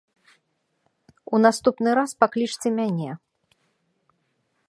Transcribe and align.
У 1.35 1.41
наступны 1.45 1.89
раз 1.99 2.11
паклічце 2.25 2.69
мяне. 2.79 3.11